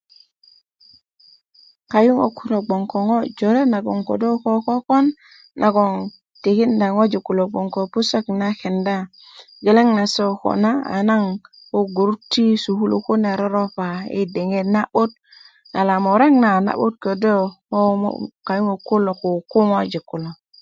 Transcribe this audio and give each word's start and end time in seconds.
kayuŋök 1.91 2.31
kulo 2.37 2.57
gboŋ 2.65 2.83
ko 2.91 2.97
ŋo' 3.07 3.27
jore 3.37 3.61
naŋ 3.71 3.99
ko 4.43 4.51
kokon 4.67 5.05
nagon 5.61 5.91
tikinda 6.41 6.87
ŋojik 6.95 7.23
kulo 7.27 7.43
gboŋ 7.49 7.65
ko 7.73 7.81
pusök 7.93 8.25
na 8.39 8.47
kenda 8.61 8.97
geleŋ 9.65 9.87
nase 9.97 10.25
koo 10.41 10.55
na 10.63 10.71
a 10.95 10.97
naŋ 11.09 11.21
di 11.33 11.37
ko 11.71 11.79
gurut 11.95 12.21
ti 12.31 12.43
sukulu 12.63 12.97
kune 13.05 13.31
roropa 13.39 13.87
i 14.19 14.21
diŋit 14.33 14.67
na'but 14.75 15.11
yala 15.73 15.95
murek 16.03 16.33
na 16.43 16.49
ködö 17.03 17.35
ko 17.69 17.77
kayuŋö 18.47 18.75
kulo 18.87 19.11
kuku 19.21 19.57
ŋojik 19.69 20.03
kulo 20.09 20.29